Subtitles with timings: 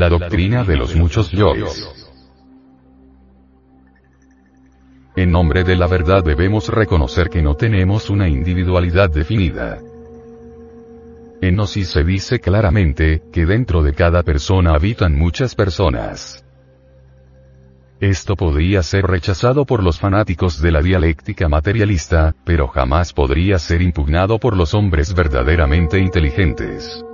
[0.00, 1.86] La doctrina de los muchos yoes.
[5.14, 9.78] En nombre de la verdad debemos reconocer que no tenemos una individualidad definida.
[11.42, 16.46] En Gnosis se dice claramente, que dentro de cada persona habitan muchas personas.
[18.00, 23.82] Esto podría ser rechazado por los fanáticos de la dialéctica materialista, pero jamás podría ser
[23.82, 27.04] impugnado por los hombres verdaderamente inteligentes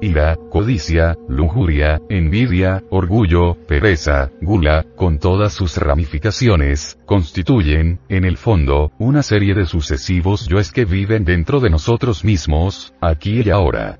[0.00, 8.92] ira, codicia, lujuria, envidia, orgullo, pereza, gula, con todas sus ramificaciones, constituyen, en el fondo,
[8.98, 13.98] una serie de sucesivos yoes que viven dentro de nosotros mismos, aquí y ahora.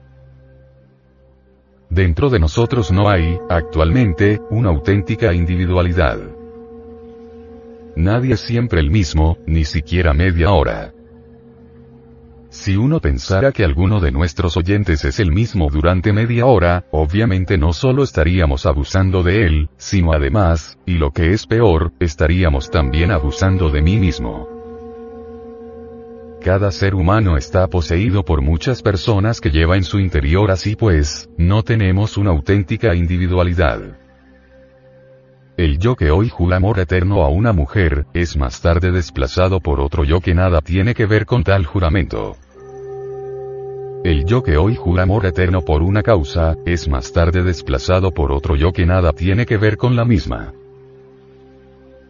[1.91, 6.19] Dentro de nosotros no hay, actualmente, una auténtica individualidad.
[7.97, 10.93] Nadie es siempre el mismo, ni siquiera media hora.
[12.51, 17.57] Si uno pensara que alguno de nuestros oyentes es el mismo durante media hora, obviamente
[17.57, 23.13] no solo estaríamos abusando de él, sino además, y lo que es peor, estaríamos también
[23.13, 24.49] abusando de mí mismo.
[26.43, 31.31] Cada ser humano está poseído por muchas personas que lleva en su interior así pues,
[31.39, 33.81] no tenemos una auténtica individualidad.
[35.61, 39.79] El yo que hoy jura amor eterno a una mujer, es más tarde desplazado por
[39.79, 42.39] otro yo que nada tiene que ver con tal juramento.
[44.03, 48.33] El yo que hoy jura amor eterno por una causa, es más tarde desplazado por
[48.33, 50.55] otro yo que nada tiene que ver con la misma.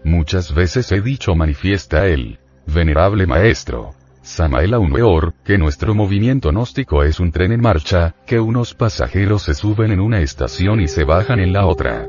[0.05, 2.39] Muchas veces he dicho manifiesta el
[2.73, 3.95] venerable maestro.
[4.23, 9.55] Samael Weor, que nuestro movimiento gnóstico es un tren en marcha, que unos pasajeros se
[9.55, 12.07] suben en una estación y se bajan en la otra.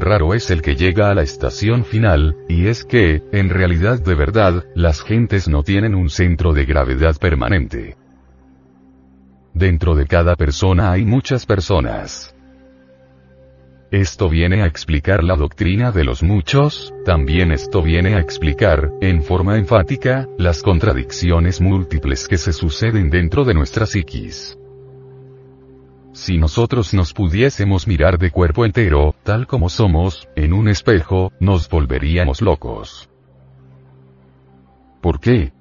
[0.00, 4.14] Raro es el que llega a la estación final, y es que, en realidad de
[4.14, 7.96] verdad, las gentes no tienen un centro de gravedad permanente.
[9.54, 12.34] Dentro de cada persona hay muchas personas.
[13.90, 19.22] Esto viene a explicar la doctrina de los muchos, también esto viene a explicar, en
[19.22, 24.57] forma enfática, las contradicciones múltiples que se suceden dentro de nuestra psiquis.
[26.18, 31.68] Si nosotros nos pudiésemos mirar de cuerpo entero, tal como somos, en un espejo, nos
[31.68, 33.08] volveríamos locos.
[35.00, 35.52] ¿Por qué?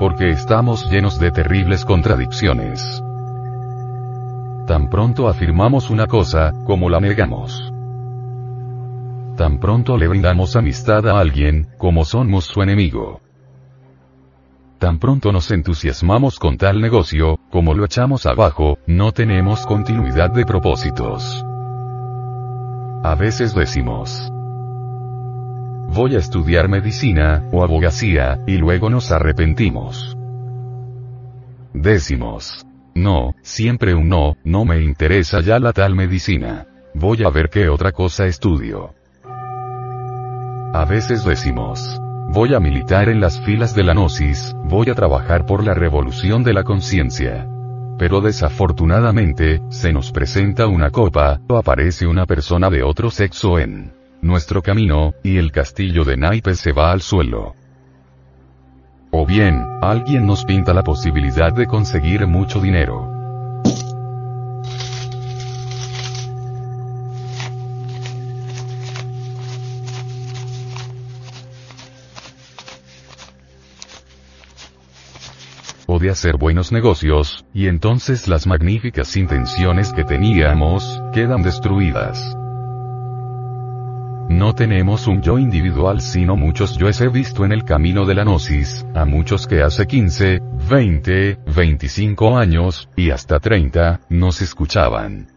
[0.00, 2.82] Porque estamos llenos de terribles contradicciones.
[4.66, 7.72] Tan pronto afirmamos una cosa, como la negamos.
[9.36, 13.20] Tan pronto le brindamos amistad a alguien, como somos su enemigo.
[14.84, 20.44] Tan pronto nos entusiasmamos con tal negocio, como lo echamos abajo, no tenemos continuidad de
[20.44, 21.42] propósitos.
[23.02, 24.30] A veces decimos,
[25.88, 30.18] voy a estudiar medicina, o abogacía, y luego nos arrepentimos.
[31.72, 36.66] Decimos, no, siempre un no, no me interesa ya la tal medicina.
[36.92, 38.92] Voy a ver qué otra cosa estudio.
[40.74, 41.98] A veces decimos,
[42.28, 46.42] Voy a militar en las filas de la Gnosis, voy a trabajar por la revolución
[46.42, 47.46] de la conciencia.
[47.98, 53.92] Pero desafortunadamente, se nos presenta una copa, o aparece una persona de otro sexo en
[54.20, 57.54] nuestro camino, y el castillo de naipes se va al suelo.
[59.12, 63.13] O bien, alguien nos pinta la posibilidad de conseguir mucho dinero.
[76.04, 82.36] De hacer buenos negocios, y entonces las magníficas intenciones que teníamos, quedan destruidas.
[84.28, 88.24] No tenemos un yo individual sino muchos yoes he visto en el camino de la
[88.24, 95.28] gnosis, a muchos que hace 15, 20, 25 años, y hasta 30, nos escuchaban.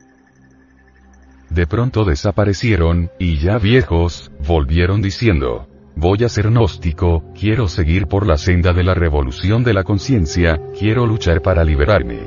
[1.50, 5.70] De pronto desaparecieron, y ya viejos, volvieron diciendo,
[6.00, 10.62] Voy a ser gnóstico, quiero seguir por la senda de la revolución de la conciencia,
[10.78, 12.20] quiero luchar para liberarme.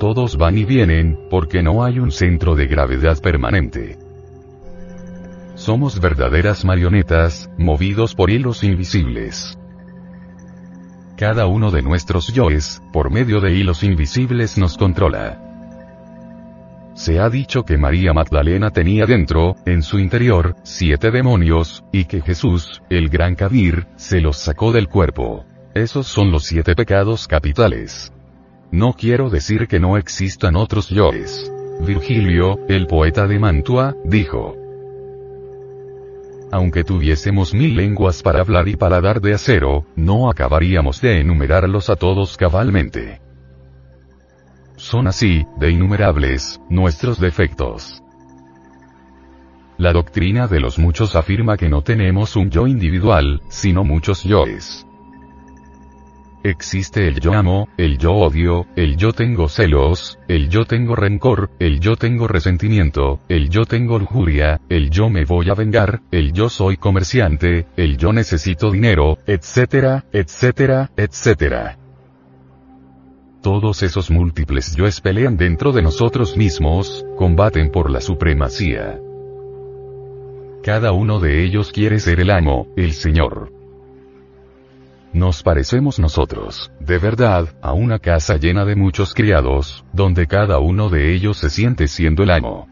[0.00, 3.98] Todos van y vienen, porque no hay un centro de gravedad permanente.
[5.56, 9.58] Somos verdaderas marionetas, movidos por hilos invisibles.
[11.18, 15.43] Cada uno de nuestros yoes, por medio de hilos invisibles nos controla.
[16.94, 22.20] Se ha dicho que María Magdalena tenía dentro, en su interior, siete demonios, y que
[22.20, 25.44] Jesús, el gran Kabir, se los sacó del cuerpo.
[25.74, 28.12] Esos son los siete pecados capitales.
[28.70, 31.52] No quiero decir que no existan otros yoes.
[31.80, 34.56] Virgilio, el poeta de Mantua, dijo.
[36.52, 41.90] Aunque tuviésemos mil lenguas para hablar y para dar de acero, no acabaríamos de enumerarlos
[41.90, 43.23] a todos cabalmente.
[44.84, 48.02] Son así, de innumerables, nuestros defectos.
[49.78, 54.86] La doctrina de los muchos afirma que no tenemos un yo individual, sino muchos yoes.
[56.44, 61.50] Existe el yo amo, el yo odio, el yo tengo celos, el yo tengo rencor,
[61.58, 66.34] el yo tengo resentimiento, el yo tengo lujuria, el yo me voy a vengar, el
[66.34, 71.78] yo soy comerciante, el yo necesito dinero, etcétera, etcétera, etcétera.
[73.44, 78.98] Todos esos múltiples yoes pelean dentro de nosotros mismos, combaten por la supremacía.
[80.62, 83.52] Cada uno de ellos quiere ser el amo, el Señor.
[85.12, 90.88] Nos parecemos nosotros, de verdad, a una casa llena de muchos criados, donde cada uno
[90.88, 92.66] de ellos se siente siendo el amo.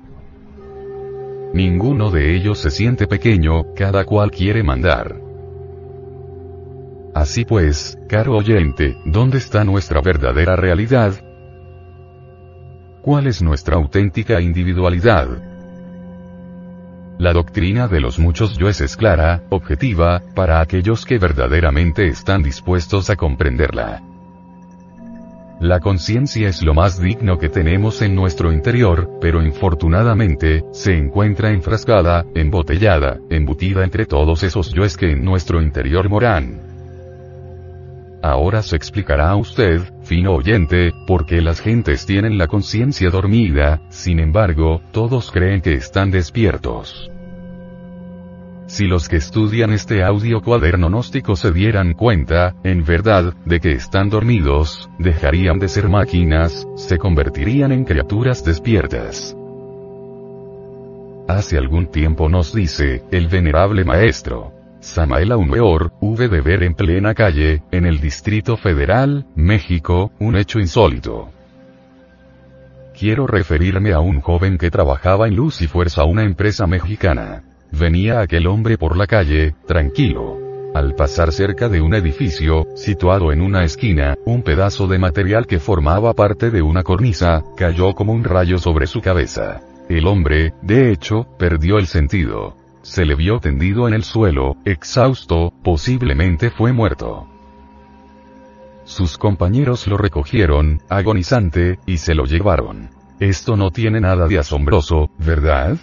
[1.52, 5.31] Ninguno de ellos se siente pequeño, cada cual quiere mandar.
[7.14, 11.12] Así pues, caro oyente, ¿dónde está nuestra verdadera realidad?
[13.02, 15.28] ¿Cuál es nuestra auténtica individualidad?
[17.18, 23.10] La doctrina de los muchos yoes es clara, objetiva, para aquellos que verdaderamente están dispuestos
[23.10, 24.02] a comprenderla.
[25.60, 31.52] La conciencia es lo más digno que tenemos en nuestro interior, pero infortunadamente, se encuentra
[31.52, 36.71] enfrascada, embotellada, embutida entre todos esos yoes que en nuestro interior moran.
[38.22, 43.80] Ahora se explicará a usted, fino oyente, por qué las gentes tienen la conciencia dormida,
[43.88, 47.10] sin embargo, todos creen que están despiertos.
[48.66, 53.72] Si los que estudian este audio cuaderno gnóstico se dieran cuenta, en verdad, de que
[53.72, 59.36] están dormidos, dejarían de ser máquinas, se convertirían en criaturas despiertas.
[61.26, 64.52] Hace algún tiempo nos dice, el venerable maestro,
[64.82, 70.58] Samael Aumeor, V de ver en plena calle, en el Distrito Federal, México, un hecho
[70.58, 71.31] insólito.
[72.99, 77.44] Quiero referirme a un joven que trabajaba en Luz y Fuerza, una empresa mexicana.
[77.70, 80.38] Venía aquel hombre por la calle, tranquilo.
[80.75, 85.61] Al pasar cerca de un edificio, situado en una esquina, un pedazo de material que
[85.61, 89.61] formaba parte de una cornisa, cayó como un rayo sobre su cabeza.
[89.88, 92.56] El hombre, de hecho, perdió el sentido.
[92.82, 97.29] Se le vio tendido en el suelo, exhausto, posiblemente fue muerto.
[98.84, 102.90] Sus compañeros lo recogieron, agonizante, y se lo llevaron.
[103.20, 105.79] Esto no tiene nada de asombroso, ¿verdad?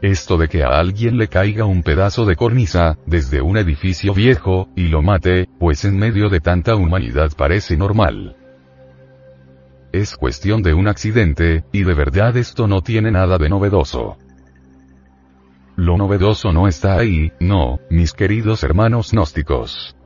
[0.00, 4.68] Esto de que a alguien le caiga un pedazo de cornisa, desde un edificio viejo,
[4.76, 8.36] y lo mate, pues en medio de tanta humanidad parece normal.
[9.92, 14.16] Es cuestión de un accidente, y de verdad esto no tiene nada de novedoso.
[15.80, 19.96] Lo novedoso no está ahí, no, mis queridos hermanos gnósticos.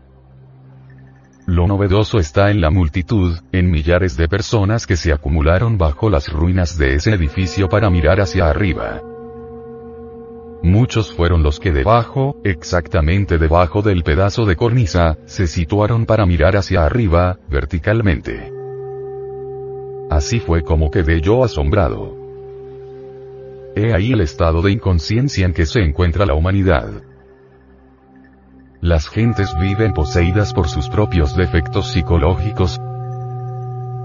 [1.46, 6.32] Lo novedoso está en la multitud, en millares de personas que se acumularon bajo las
[6.32, 9.02] ruinas de ese edificio para mirar hacia arriba.
[10.62, 16.56] Muchos fueron los que debajo, exactamente debajo del pedazo de cornisa, se situaron para mirar
[16.56, 18.52] hacia arriba, verticalmente.
[20.08, 22.23] Así fue como quedé yo asombrado.
[23.76, 26.88] He ahí el estado de inconsciencia en que se encuentra la humanidad.
[28.80, 32.80] Las gentes viven poseídas por sus propios defectos psicológicos.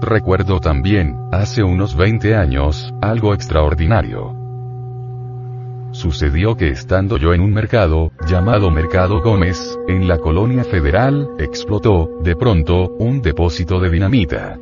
[0.00, 4.34] Recuerdo también, hace unos 20 años, algo extraordinario.
[5.92, 12.08] Sucedió que estando yo en un mercado, llamado Mercado Gómez, en la colonia federal, explotó,
[12.22, 14.58] de pronto, un depósito de dinamita.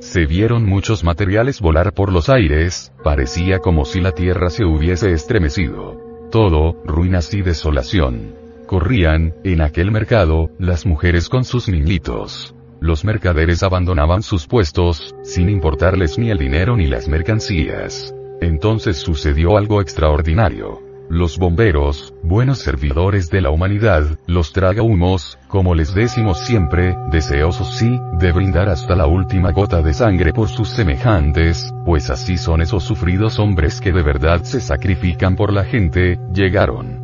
[0.00, 5.12] Se vieron muchos materiales volar por los aires, parecía como si la tierra se hubiese
[5.12, 6.00] estremecido.
[6.30, 8.34] Todo, ruinas y desolación.
[8.66, 12.54] Corrían, en aquel mercado, las mujeres con sus niñitos.
[12.80, 18.14] Los mercaderes abandonaban sus puestos, sin importarles ni el dinero ni las mercancías.
[18.40, 20.89] Entonces sucedió algo extraordinario.
[21.10, 27.98] Los bomberos, buenos servidores de la humanidad, los tragahumos, como les decimos siempre, deseosos sí,
[28.20, 32.84] de brindar hasta la última gota de sangre por sus semejantes, pues así son esos
[32.84, 37.00] sufridos hombres que de verdad se sacrifican por la gente, llegaron.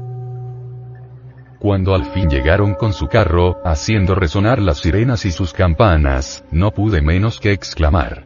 [1.59, 6.71] Cuando al fin llegaron con su carro, haciendo resonar las sirenas y sus campanas, no
[6.71, 8.26] pude menos que exclamar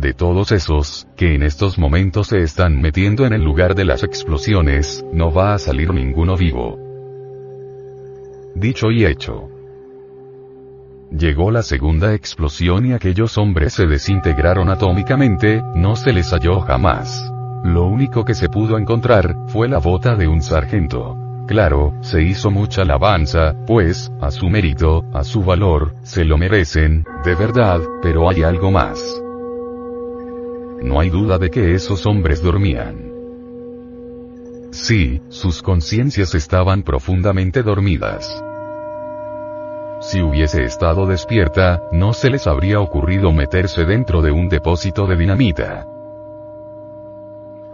[0.00, 4.04] de todos esos, que en estos momentos se están metiendo en el lugar de las
[4.04, 6.78] explosiones, no va a salir ninguno vivo.
[8.54, 9.48] Dicho y hecho.
[11.10, 17.32] Llegó la segunda explosión y aquellos hombres se desintegraron atómicamente, no se les halló jamás.
[17.64, 21.16] Lo único que se pudo encontrar, fue la bota de un sargento.
[21.48, 27.04] Claro, se hizo mucha alabanza, pues, a su mérito, a su valor, se lo merecen,
[27.24, 29.22] de verdad, pero hay algo más.
[30.82, 33.12] No hay duda de que esos hombres dormían.
[34.70, 38.42] Sí, sus conciencias estaban profundamente dormidas.
[40.00, 45.16] Si hubiese estado despierta, no se les habría ocurrido meterse dentro de un depósito de
[45.16, 45.86] dinamita.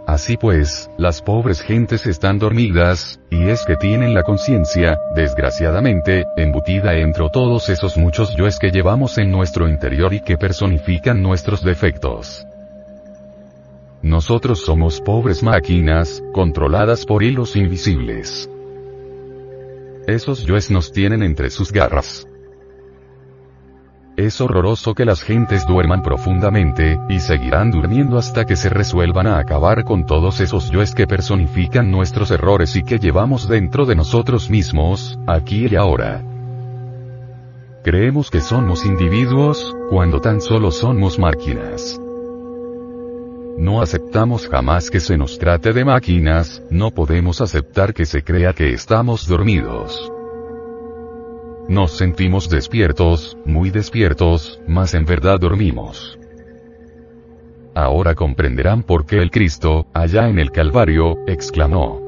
[0.07, 6.95] Así pues, las pobres gentes están dormidas, y es que tienen la conciencia, desgraciadamente, embutida
[6.95, 12.45] entre todos esos muchos yoes que llevamos en nuestro interior y que personifican nuestros defectos.
[14.05, 18.47] Nosotros somos pobres máquinas, controladas por hilos invisibles.
[20.05, 22.27] Esos yoes nos tienen entre sus garras.
[24.15, 29.39] Es horroroso que las gentes duerman profundamente, y seguirán durmiendo hasta que se resuelvan a
[29.39, 34.51] acabar con todos esos yoes que personifican nuestros errores y que llevamos dentro de nosotros
[34.51, 36.23] mismos, aquí y ahora.
[37.83, 41.99] Creemos que somos individuos, cuando tan solo somos máquinas.
[43.57, 48.51] No aceptamos jamás que se nos trate de máquinas, no podemos aceptar que se crea
[48.53, 50.11] que estamos dormidos.
[51.69, 56.19] Nos sentimos despiertos, muy despiertos, mas en verdad dormimos.
[57.73, 62.01] Ahora comprenderán por qué el Cristo, allá en el Calvario, exclamó.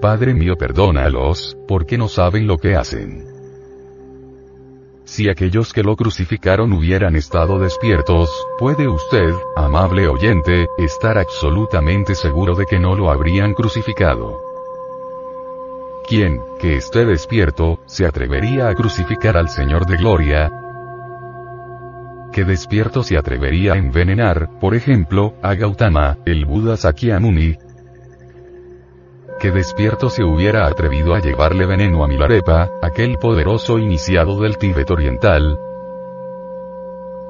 [0.00, 3.33] Padre mío perdónalos, porque no saben lo que hacen.
[5.04, 12.54] Si aquellos que lo crucificaron hubieran estado despiertos, puede usted, amable oyente, estar absolutamente seguro
[12.54, 14.40] de que no lo habrían crucificado.
[16.08, 20.50] ¿Quién, que esté despierto, se atrevería a crucificar al Señor de Gloria?
[22.32, 27.56] ¿Qué despierto se atrevería a envenenar, por ejemplo, a Gautama, el Buda Sakyamuni?
[29.44, 34.90] ¿Qué despierto se hubiera atrevido a llevarle veneno a Milarepa, aquel poderoso iniciado del Tíbet
[34.90, 35.60] oriental?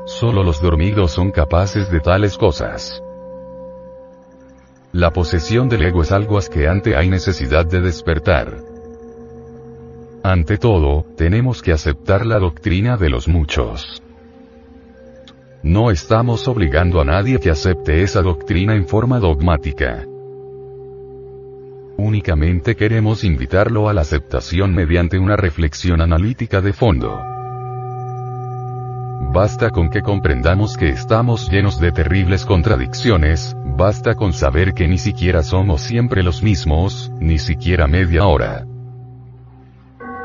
[0.04, 3.02] Solo los dormidos son capaces de tales cosas.
[4.92, 8.58] La posesión del ego es algo asqueante, hay necesidad de despertar.
[10.22, 14.04] Ante todo, tenemos que aceptar la doctrina de los muchos.
[15.64, 20.06] No estamos obligando a nadie que acepte esa doctrina en forma dogmática.
[21.96, 27.20] Únicamente queremos invitarlo a la aceptación mediante una reflexión analítica de fondo.
[29.32, 34.98] Basta con que comprendamos que estamos llenos de terribles contradicciones, basta con saber que ni
[34.98, 38.66] siquiera somos siempre los mismos, ni siquiera media hora.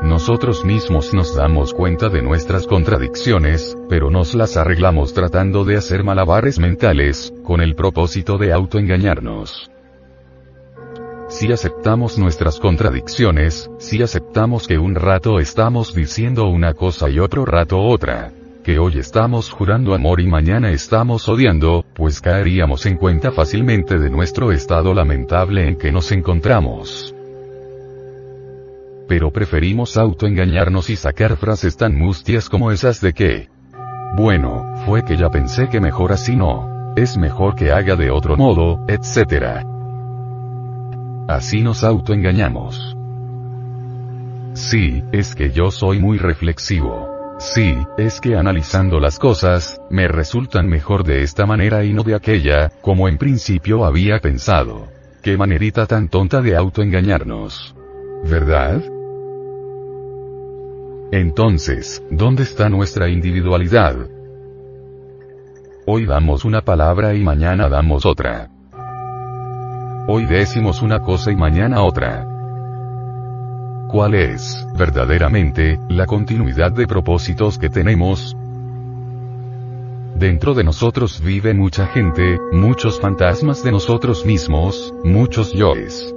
[0.02, 6.04] Nosotros mismos nos damos cuenta de nuestras contradicciones, pero nos las arreglamos tratando de hacer
[6.04, 9.70] malabares mentales, con el propósito de autoengañarnos.
[11.30, 17.44] Si aceptamos nuestras contradicciones, si aceptamos que un rato estamos diciendo una cosa y otro
[17.44, 18.32] rato otra,
[18.64, 24.10] que hoy estamos jurando amor y mañana estamos odiando, pues caeríamos en cuenta fácilmente de
[24.10, 27.14] nuestro estado lamentable en que nos encontramos.
[29.06, 33.48] Pero preferimos autoengañarnos y sacar frases tan mustias como esas de que,
[34.16, 38.36] bueno, fue que ya pensé que mejor así no, es mejor que haga de otro
[38.36, 39.79] modo, etc.
[41.30, 42.96] Así nos autoengañamos.
[44.54, 47.08] Sí, es que yo soy muy reflexivo.
[47.38, 52.16] Sí, es que analizando las cosas, me resultan mejor de esta manera y no de
[52.16, 54.88] aquella, como en principio había pensado.
[55.22, 57.76] Qué manerita tan tonta de autoengañarnos.
[58.28, 58.82] ¿Verdad?
[61.12, 63.94] Entonces, ¿dónde está nuestra individualidad?
[65.86, 68.50] Hoy damos una palabra y mañana damos otra.
[70.12, 72.26] Hoy decimos una cosa y mañana otra
[73.88, 78.36] cuál es, verdaderamente, la continuidad de propósitos que tenemos.
[80.16, 86.12] Dentro de nosotros vive mucha gente, muchos fantasmas de nosotros mismos, muchos yoes.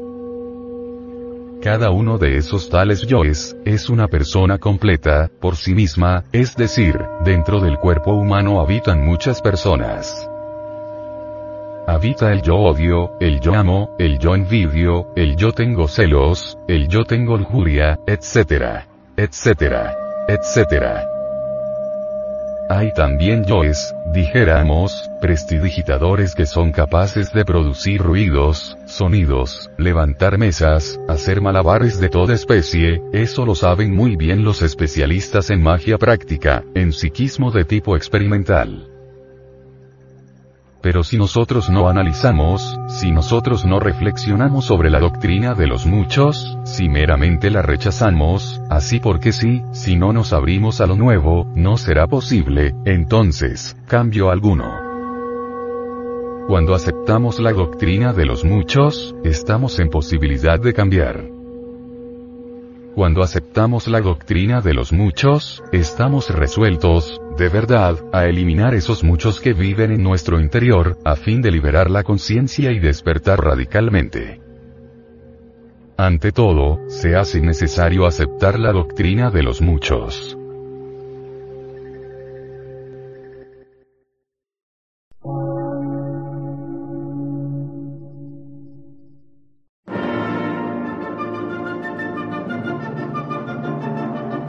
[1.61, 6.99] Cada uno de esos tales yoes, es una persona completa, por sí misma, es decir,
[7.23, 10.27] dentro del cuerpo humano habitan muchas personas.
[11.85, 16.87] Habita el yo odio, el yo amo, el yo envidio, el yo tengo celos, el
[16.87, 18.85] yo tengo lujuria, etc.
[19.17, 19.91] etc.
[20.29, 21.13] etc.
[22.69, 31.41] Hay también yoes, dijéramos, prestidigitadores que son capaces de producir ruidos, sonidos, levantar mesas, hacer
[31.41, 36.93] malabares de toda especie, eso lo saben muy bien los especialistas en magia práctica, en
[36.93, 38.92] psiquismo de tipo experimental.
[40.83, 46.57] Pero si nosotros no analizamos, si nosotros no reflexionamos sobre la doctrina de los muchos,
[46.65, 51.77] si meramente la rechazamos, así porque sí, si no nos abrimos a lo nuevo, no
[51.77, 54.65] será posible, entonces, cambio alguno.
[56.47, 61.32] Cuando aceptamos la doctrina de los muchos, estamos en posibilidad de cambiar.
[62.95, 69.39] Cuando aceptamos la doctrina de los muchos, estamos resueltos, de verdad, a eliminar esos muchos
[69.39, 74.39] que viven en nuestro interior, a fin de liberar la conciencia y despertar radicalmente.
[75.97, 80.37] Ante todo, se hace necesario aceptar la doctrina de los muchos.